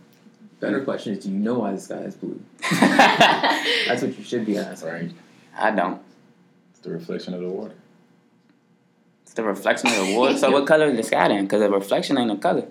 [0.63, 2.39] Better question is, do you know why the sky is blue?
[2.71, 4.89] That's what you should be asking.
[4.89, 5.12] Right.
[5.58, 6.02] I don't.
[6.71, 7.76] It's the reflection of the water.
[9.23, 10.38] It's the reflection of the water.
[10.38, 11.43] So what color is the sky then?
[11.43, 12.65] Because the reflection ain't a color.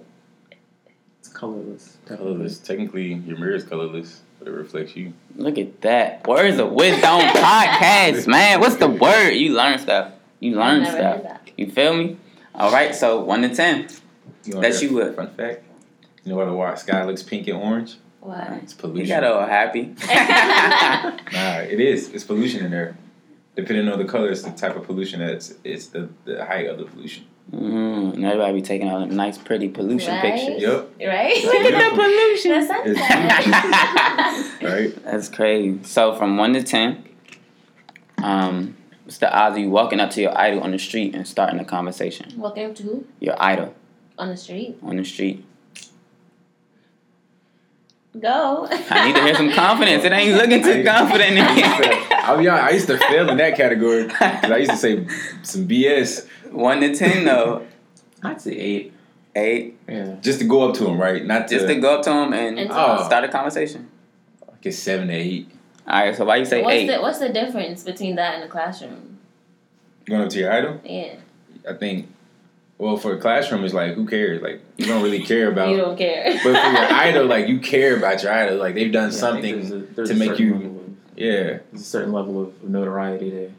[1.18, 1.98] It's colorless.
[2.07, 2.61] Colorless.
[2.61, 5.12] Technically, your mirror is colorless, but it reflects you.
[5.37, 6.26] Look at that.
[6.26, 8.61] Words of wisdom podcast, man.
[8.61, 9.33] What's the word?
[9.33, 10.14] You learn stuff.
[10.40, 11.40] You learn stuff.
[11.59, 12.16] You feel me?
[12.55, 12.94] All right.
[12.94, 13.88] So one to ten.
[14.44, 15.14] You That you would.
[15.14, 15.64] Fun fact.
[16.24, 17.96] You know why the wa- sky looks pink and orange?
[18.20, 18.61] Why?
[18.62, 19.06] It's pollution.
[19.08, 19.20] You pollution.
[19.22, 19.94] got all happy.
[21.32, 22.11] Nah, it is.
[22.11, 22.96] It's pollution in there.
[23.56, 26.78] Depending on the color, it's the type of pollution that's it's the, the height of
[26.78, 27.24] the pollution.
[27.52, 30.22] Mm, and everybody be taking all them nice, pretty pollution Right?
[30.35, 30.62] pictures.
[30.62, 30.90] Yep.
[31.06, 31.42] Right?
[31.44, 32.50] Look at the pollution.
[32.52, 32.68] That's
[34.62, 34.94] Right?
[35.04, 35.80] That's crazy.
[35.85, 37.04] So from one to ten,
[38.22, 41.26] um, what's the odds of you walking up to your idol on the street and
[41.26, 42.32] starting a conversation?
[42.38, 43.04] Walking up to who?
[43.20, 43.74] Your idol
[44.18, 44.78] On the street?
[44.82, 45.44] on the street.
[48.20, 48.68] Go.
[48.70, 50.05] I need to hear some confidence.
[50.05, 51.87] It ain't looking too confident in I used me.
[51.87, 54.11] to, I'll be honest, I used to fail in that category.
[54.20, 55.07] I used to say
[55.42, 57.66] some BS One to ten though.
[58.22, 58.92] I'd say eight.
[59.35, 59.79] Eight.
[59.88, 60.16] Yeah.
[60.20, 61.25] just to go up to him, right?
[61.25, 63.07] Not to, Just to go up to him and, And talk.
[63.07, 63.88] start a conversation.
[64.46, 65.51] like a seven to eight.
[65.88, 66.14] All right.
[66.14, 66.87] So why you say what's eight?
[66.88, 69.18] the What's the difference between that and the classroom?
[70.05, 71.14] Going up to your idol, Yeah,
[71.66, 72.09] I think.
[72.78, 74.42] Well, for a classroom, it's like who cares?
[74.42, 75.68] Like you don't really care about.
[75.70, 76.32] you don't care.
[76.32, 78.58] But for your idol, like you care about your idol.
[78.58, 79.54] Like they've done Yeah, something.
[79.61, 80.62] there's a- there's to make you- of-
[81.16, 83.50] Yeah, There's a certain level of notoriety there.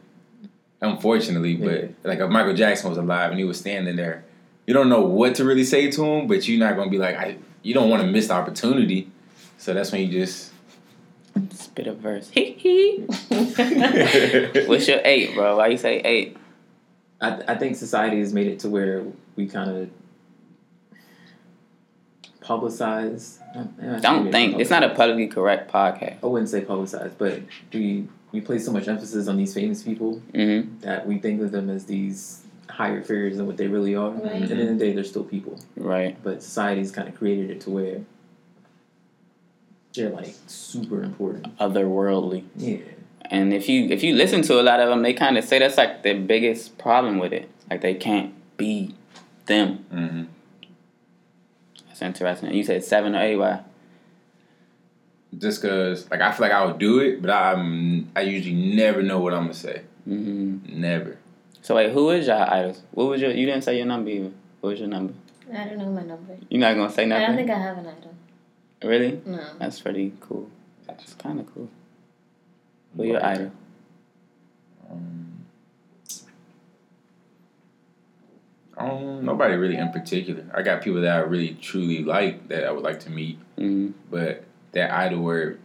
[0.82, 1.86] unfortunately, but Yeah.
[2.04, 4.24] like if Michael Jackson was alive and he was standing there,
[4.66, 7.16] you don't know what to really say to him, but you're not gonna be like,
[7.16, 7.36] I.
[7.62, 9.08] You don't want to miss the opportunity,
[9.56, 10.50] so that's when you just.
[11.54, 12.30] Spit a verse.
[14.68, 15.56] What's your eight, bro?
[15.56, 16.36] Why you say eight?
[17.20, 19.04] I, I think society has made it to where
[19.36, 19.90] we kind of
[22.40, 23.38] publicize.
[23.82, 26.16] eh, Don't think it's not a publicly correct podcast.
[26.22, 27.40] I wouldn't say publicize, but
[27.72, 30.80] we we place so much emphasis on these famous people Mm-hmm.
[30.80, 34.10] that we think of them as these higher figures than what they really are.
[34.10, 34.42] Right.
[34.42, 35.60] At the end of the day, they're still people.
[35.76, 36.20] Right.
[36.22, 38.00] But society's kind of created it to where
[39.94, 41.56] they're like super important.
[41.58, 42.44] Otherworldly.
[42.56, 42.78] Yeah.
[43.30, 45.58] And if you if you listen to a lot of them, they kind of say
[45.58, 47.48] that's like their biggest problem with it.
[47.70, 48.94] Like they can't be
[49.46, 49.78] them.
[49.90, 50.24] hmm
[51.88, 52.52] That's interesting.
[52.54, 53.36] You said seven or eight.
[53.36, 53.60] Why?
[55.36, 58.08] Just cause, like, I feel like I would do it, but I'm.
[58.14, 59.82] I usually never know what I'm gonna say.
[60.08, 60.80] Mm-hmm.
[60.80, 61.18] Never.
[61.62, 62.82] So wait, who is your idols?
[62.92, 63.32] What was your?
[63.32, 64.34] You didn't say your number even.
[64.60, 65.14] What was your number?
[65.52, 66.36] I don't know my number.
[66.48, 67.24] You're not gonna say nothing.
[67.24, 68.14] I don't think I have an idol.
[68.84, 69.20] really?
[69.26, 69.44] No.
[69.58, 70.48] That's pretty cool.
[70.86, 71.68] That's kind of cool.
[72.96, 73.50] Who your idol?
[74.90, 75.44] Um,
[78.76, 80.44] um, nobody really in particular.
[80.54, 83.92] I got people that I really truly like that I would like to meet, Mm-hmm.
[84.10, 85.60] but that idol word,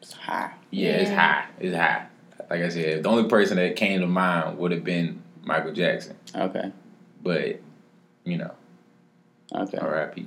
[0.00, 0.52] It's high.
[0.70, 1.16] yeah, it's Yeah.
[1.16, 1.44] high.
[1.60, 2.06] It's high.
[2.50, 6.16] Like I said, the only person that came to mind would have been Michael Jackson,
[6.34, 6.72] Okay.
[7.22, 7.60] but
[8.24, 8.52] you know,
[9.54, 9.78] Okay.
[9.78, 10.26] R.I.P.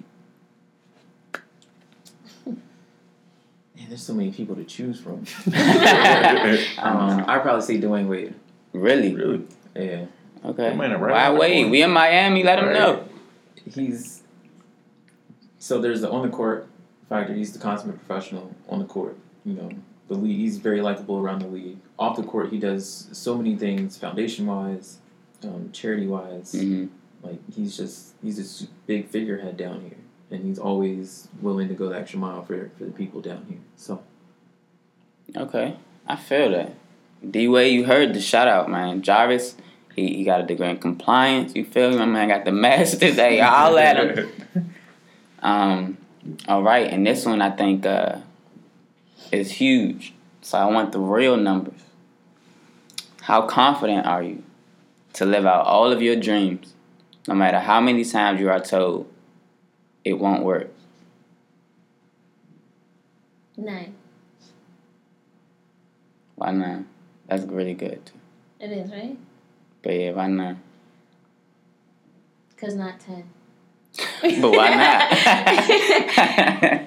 [3.81, 5.25] Man, there's so many people to choose from.
[6.77, 8.35] Um, I'd probably say Dwyane Wade.
[8.73, 9.15] really?
[9.15, 9.43] Really?
[9.75, 10.05] Yeah.
[10.45, 10.63] Okay.
[10.69, 11.53] That man right Why around wait?
[11.55, 11.71] corner.
[11.71, 12.43] We in Miami.
[12.43, 12.73] Let them Right.
[12.79, 13.03] know.
[13.73, 14.23] He's
[15.59, 16.67] so there's the on the court
[17.09, 17.33] factor.
[17.33, 19.17] He's the consummate professional on the court.
[19.45, 19.69] You know,
[20.07, 20.37] the league.
[20.37, 21.77] He's very likable around the league.
[21.99, 24.97] Off the court, he does so many things, foundation wise,
[25.43, 26.53] um, charity wise.
[26.53, 26.87] Mm-hmm.
[27.25, 29.97] Like he's just he's a big figurehead down here,
[30.31, 33.59] and he's always willing to go the extra mile for for the people down here.
[33.75, 34.01] So
[35.35, 35.75] Okay.
[36.07, 36.73] I feel that.
[37.29, 39.01] D-Wade, you heard the shout out, man.
[39.01, 39.55] Jarvis,
[39.95, 41.55] he, he got a degree in compliance.
[41.55, 41.97] You feel me?
[41.97, 43.15] My man got the masters.
[43.15, 44.29] Hey, all at him.
[45.43, 45.97] Um,
[46.47, 48.17] all right, and this one I think uh,
[49.31, 50.13] is huge.
[50.41, 51.81] So I want the real numbers.
[53.21, 54.43] How confident are you
[55.13, 56.75] to live out all of your dreams,
[57.27, 59.10] no matter how many times you are told
[60.03, 60.71] it won't work?
[63.57, 63.95] Nine.
[66.35, 66.81] Why not?
[67.27, 68.11] That's really good.
[68.59, 69.17] It is right.
[69.83, 70.55] But yeah, why not?
[72.57, 73.23] Cause not ten.
[74.41, 75.11] But why not?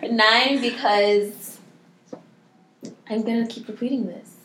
[0.10, 1.58] Nine because
[3.08, 4.36] I'm gonna keep repeating this.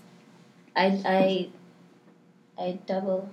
[0.75, 1.49] I I
[2.63, 3.29] I double.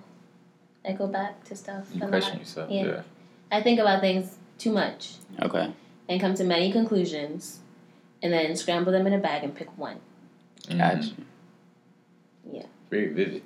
[0.84, 2.38] I go back to stuff You question lot.
[2.40, 2.70] yourself.
[2.70, 2.84] Yeah.
[2.84, 3.02] Yeah.
[3.50, 5.72] I think about things too much okay.
[6.08, 7.60] and come to many conclusions,
[8.22, 9.98] and then scramble them in a bag and pick one.
[10.68, 10.78] Mhm.
[10.78, 11.12] Gotcha.
[12.50, 12.66] Yeah.
[12.90, 13.42] Very vivid.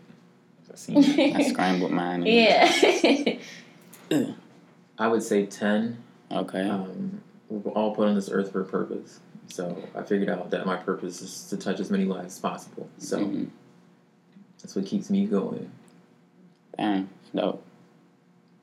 [0.72, 0.98] I seen.
[1.36, 2.22] I scrambled mine.
[2.24, 2.70] yeah.
[4.98, 6.02] I would say ten.
[6.30, 6.68] Okay.
[6.68, 9.20] Um, we're all put on this earth for a purpose.
[9.48, 12.88] So I figured out that my purpose is to touch as many lives as possible.
[12.98, 13.48] So Mhm.
[14.62, 15.70] that's what keeps me going.
[16.78, 17.08] Dang.
[17.34, 17.62] Dope.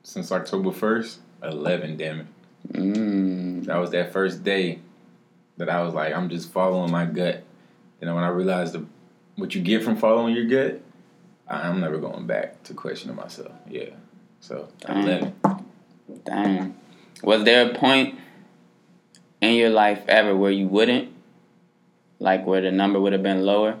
[0.02, 1.96] Since October first, eleven.
[1.98, 2.26] Damn it.
[2.72, 3.64] Mm.
[3.66, 4.80] That was that first day
[5.56, 7.42] that I was like, I'm just following my gut.
[8.00, 8.84] You know, when I realized the,
[9.36, 10.80] what you get from following your gut,
[11.48, 13.52] I- I'm never going back to questioning myself.
[13.68, 13.90] Yeah.
[14.40, 15.02] So Dang.
[15.02, 15.34] eleven.
[16.24, 16.74] Dang.
[17.22, 18.18] Was there a point
[19.40, 21.12] in your life ever where you wouldn't?
[22.20, 23.76] Like where the number would have been lower?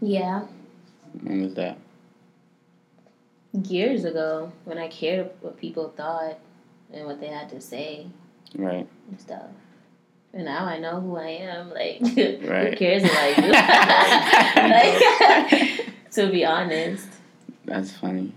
[0.00, 0.42] yeah.
[1.22, 1.78] When was that?
[3.68, 6.38] Years ago, when I cared what people thought
[6.92, 8.06] and what they had to say
[8.56, 8.86] Right.
[9.10, 9.46] and stuff.
[10.32, 11.70] And now I know who I am.
[11.70, 12.70] Like, Right.
[12.70, 13.50] who cares what I do?
[15.68, 17.06] like, to be honest.
[17.64, 18.32] That's funny.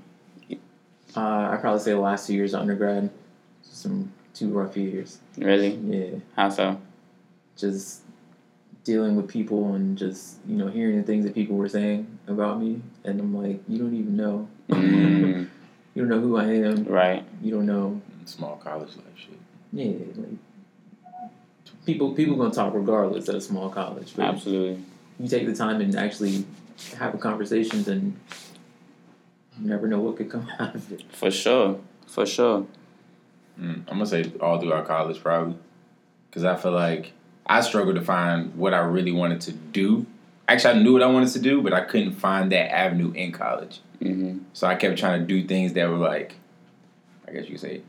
[1.16, 3.10] Uh, I'd probably say the last two years of undergrad,
[3.64, 5.20] some two rough years.
[5.38, 5.70] Really?
[5.76, 6.80] Yeah, How so?
[7.58, 8.02] just
[8.84, 12.62] dealing with people and just you know hearing the things that people were saying about
[12.62, 14.48] me, and I'm like, you don't even know.
[14.70, 15.48] Mm,
[15.96, 16.84] You don't know who I am.
[16.84, 17.26] right.
[17.42, 18.00] You don't know.
[18.28, 19.40] Small college life shit.
[19.72, 21.32] Yeah, like
[21.86, 24.84] people people gonna talk regardless at a small college, but Absolutely.
[25.20, 26.46] you take the time and actually
[26.98, 28.20] have a conversations and
[29.60, 31.04] you never know what could come out of it.
[31.10, 31.80] For sure.
[32.06, 32.66] For sure.
[33.60, 35.56] Mm, I'm gonna say all throughout college probably,
[36.30, 37.14] because I feel like
[37.46, 40.06] I struggled to find what I really wanted to do.
[40.50, 43.32] Actually, I knew what I wanted to do, but I couldn't find that avenue in
[43.32, 43.80] college.
[44.02, 46.36] hmm So I kept trying to do things that were like,
[47.28, 47.82] I guess you could say,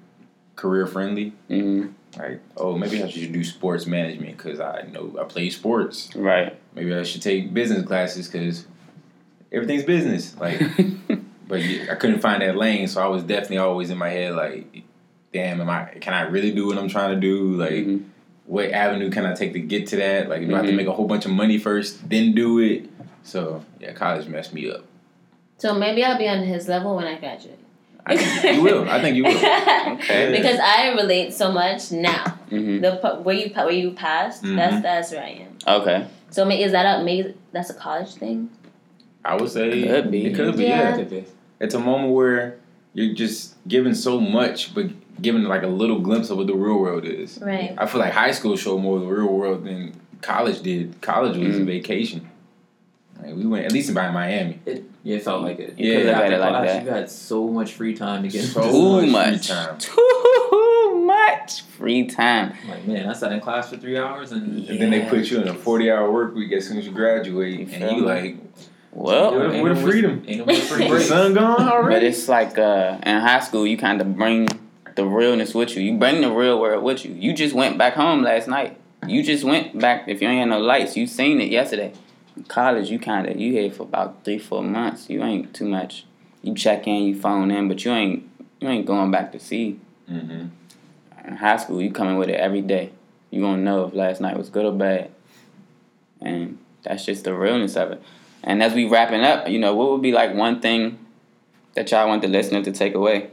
[0.59, 1.33] career friendly.
[1.49, 1.87] hmm
[2.18, 6.11] Like, oh, maybe I should do sports management because I know I play sports.
[6.16, 6.59] Right.
[6.75, 8.66] Maybe I should take business classes because
[9.53, 10.37] everything's business.
[10.38, 10.61] Like,
[11.49, 14.35] but yeah, I couldn't find that lane, so I was definitely always in my head
[14.35, 14.83] like,
[15.33, 15.85] damn, am I?
[16.01, 17.55] Can I really do what I'm trying to do?
[17.57, 18.05] Like, Mhm.
[18.47, 20.29] what avenue can I take to get to that?
[20.29, 20.77] Like, do I have to Mhm.
[20.77, 22.88] make a whole bunch of money first, then do it?
[23.23, 24.85] So yeah, college messed me up.
[25.59, 27.59] So maybe I'll be on his level when I graduate.
[28.09, 28.88] I think you will.
[28.88, 29.33] I think you will.
[29.99, 30.33] Okay.
[30.37, 32.25] because I relate so much now.
[32.51, 32.92] hmm The
[33.23, 34.57] where you where you passed, Mhm.
[34.57, 35.81] that's that's where I am.
[35.81, 36.07] Okay.
[36.31, 38.51] So ma- is that a maybe that's a college thing?
[39.25, 40.27] I would say Could be.
[40.27, 40.64] It could be.
[40.64, 40.97] Yeah.
[40.97, 41.21] Yeah.
[41.61, 42.59] It's a moment where
[42.94, 44.87] you're just given so much, but
[45.21, 47.38] given like a little glimpse of what the real world is.
[47.42, 47.75] Right.
[47.77, 49.92] I feel like high school showed more of the real world than
[50.23, 51.01] college did.
[51.01, 51.66] College was a Mhm.
[51.66, 52.29] vacation.
[53.29, 54.59] Like, we went at least by Miami.
[54.64, 55.75] It, yeah, it felt like it.
[55.79, 56.85] Yeah, Because look after it like class, that.
[56.85, 59.47] You had so much free time to get So into Too much much.
[59.49, 59.79] free time.
[59.79, 62.55] Too much free time.
[62.69, 65.41] Like, man, I sat in class for three hours and And then they put you
[65.41, 68.07] in a forty hour work week as soon as you graduate, You and you me?
[68.09, 68.37] like,
[68.93, 70.25] Well, Where- Ain't where no the freedom?
[70.27, 71.07] Ain't no more free the break.
[71.07, 71.95] sun gone already.
[71.97, 74.49] but it's like uh, in high school, you kind of bring
[74.97, 75.83] the realness with you.
[75.83, 77.12] You bring the real world with you.
[77.14, 78.79] You just went back home last night.
[79.07, 80.09] You just went back.
[80.09, 81.93] If you ain't had no lights, you seen it yesterday.
[82.46, 85.11] College, you kind of you here for about three, four months.
[85.11, 86.05] You ain't too much.
[86.42, 88.29] You check in, you phone in, but you ain't
[88.61, 89.81] you ain't going back to see.
[90.09, 90.46] hmm
[91.24, 92.90] In high school, you coming with it every day.
[93.31, 95.11] You gonna know if last night was good or bad,
[96.20, 98.03] and that's just the realness of it.
[98.42, 100.98] And as we wrapping up, you know, what would be like one thing
[101.74, 103.31] that y'all want the listener to take away,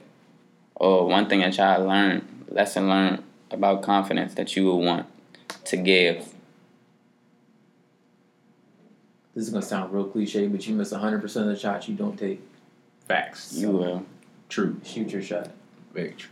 [0.76, 5.06] or one thing that y'all learned, lesson learned about confidence that you would want
[5.65, 6.35] to give?
[9.36, 11.95] This is gonna sound real cliche, but you miss hundred percent of the shots you
[11.95, 12.41] don't take.
[13.08, 13.54] Facts.
[13.54, 14.06] You will
[14.50, 14.80] True.
[14.84, 15.50] Shoot your shot.
[15.93, 16.30] Very true.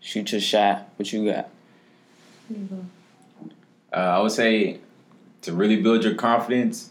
[0.00, 0.88] shoot your shot.
[0.96, 1.50] What you got?
[3.92, 4.80] Uh, I would say
[5.42, 6.90] to really build your confidence,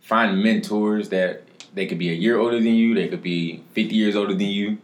[0.00, 1.42] find mentors that
[1.74, 4.48] they could be a year older than you, they could be 50 years older than
[4.48, 4.78] you,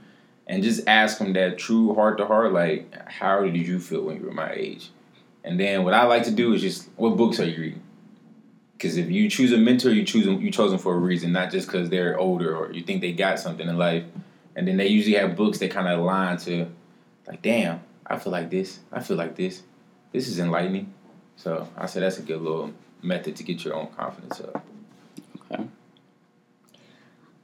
[0.47, 4.17] and just ask them that true heart to heart, like, how did you feel when
[4.19, 4.91] you were my age?
[5.45, 7.83] And then what I like to do is just, what books are you reading?
[8.83, 11.31] Because if you choose a mentor, you choose them, you chose them for a reason,
[11.31, 14.03] not just because they're older or you think they got something in life.
[14.57, 16.67] And then they usually have books that kind of align to,
[17.29, 19.63] like, damn, I feel like this, I feel like this.
[20.11, 20.93] This is enlightening.
[21.37, 24.65] So I said that's a good little method to get your own confidence up.
[25.53, 25.65] Okay.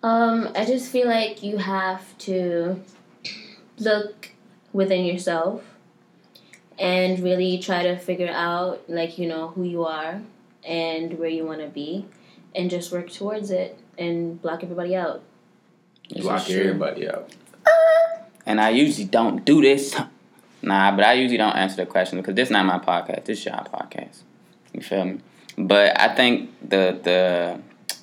[0.03, 2.83] Um, I just feel like you have to
[3.79, 4.31] look
[4.72, 5.62] within yourself
[6.81, 10.20] and really try to figure out, like, you know, who you are
[10.68, 12.04] and where you want to be
[12.54, 15.22] and just work towards it and block everybody out.
[16.11, 17.35] This Block everybody out.
[18.46, 19.96] And I usually don't do this.
[20.61, 23.26] Nah, but I usually don't answer the question because this is not my podcast.
[23.26, 24.22] This is your podcast.
[24.72, 25.20] You feel me?
[25.57, 27.61] But I think the the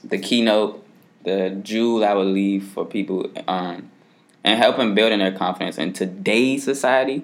[0.08, 0.82] the keynote,
[1.26, 3.92] the jewel I would leave for people, um,
[4.46, 7.24] and helping building their confidence in today's society,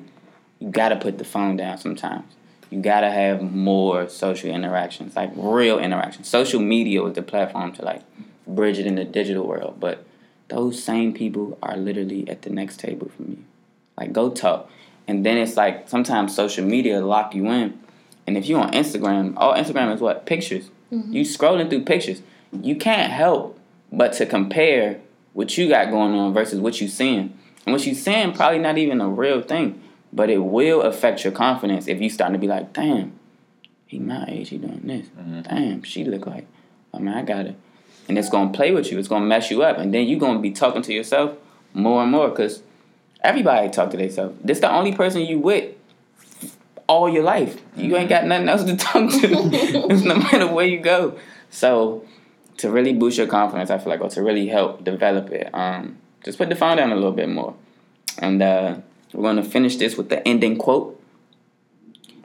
[0.60, 2.25] you gotta put the phone down sometimes.
[2.71, 6.27] You gotta have more social interactions, like real interactions.
[6.27, 8.01] Social media was the platform to like
[8.47, 10.05] bridge it in the digital world, but
[10.47, 13.43] those same people are literally at the next table from you.
[13.97, 14.69] Like go talk.
[15.07, 17.80] And then it's like sometimes social media lock you in.
[18.26, 20.26] And if you're on Instagram, all Instagram is what?
[20.26, 20.69] Pictures.
[20.91, 21.13] Mm-hmm.
[21.13, 22.22] You scrolling through pictures.
[22.53, 23.59] You can't help
[23.91, 25.01] but to compare
[25.34, 27.38] what you got going on versus what you seeing.
[27.65, 29.82] And what you seeing probably not even a real thing.
[30.14, 33.14] But it will affect your confidence if you starting to be like, damn,
[33.88, 35.07] he my age, he doing this.
[35.07, 35.43] Mhm.
[35.47, 36.47] Damn, she look like,
[36.93, 37.55] I mean, I got it.
[38.09, 38.99] And it's gonna play with you.
[38.99, 39.78] It's gonna mess you up.
[39.78, 41.34] And then you gonna be talking to yourself
[41.74, 42.62] more and more because
[43.24, 44.38] everybody talk to themselves.
[44.43, 45.76] This the only person you with
[46.88, 47.62] all your life.
[47.78, 49.28] You ain't got nothing else to talk to
[50.03, 51.18] no matter where you go.
[51.49, 52.03] So
[52.57, 55.97] to really boost your confidence, I feel like, or to really help develop it, um,
[56.24, 57.55] just put the phone down a little bit more.
[58.20, 58.78] And uh,
[59.14, 61.01] We're going to finish this with the ending quote.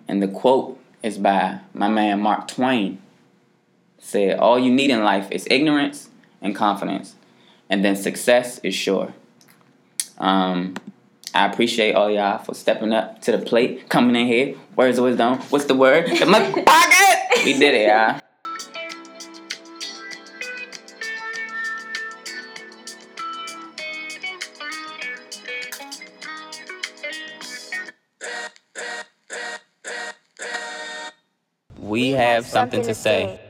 [0.09, 3.01] And the quote is by my man Mark Twain.
[3.99, 6.11] Said, All you need in life is ignorance
[6.41, 7.17] and confidence,
[7.69, 9.15] and then success is sure.
[10.19, 10.75] Um,
[11.35, 14.55] I appreciate all y'all for stepping up to the plate, coming in here.
[14.77, 15.39] Words of wisdom.
[15.51, 16.07] What's the word?
[16.07, 17.13] The motherfucker!
[17.45, 18.21] We did it, y'all.
[31.97, 33.41] We have something to say.